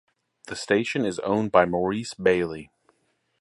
The 0.47 0.55
station 0.55 1.05
is 1.05 1.19
owned 1.19 1.51
by 1.51 1.65
Maurice 1.65 2.15
Bailey. 2.15 2.71